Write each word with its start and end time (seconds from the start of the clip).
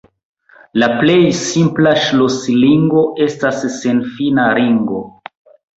La 0.83 0.87
plej 1.01 1.17
simpla 1.41 1.93
ŝlosilingo 2.07 3.07
estas 3.29 3.65
senfina 3.79 4.53
ringo. 4.63 5.07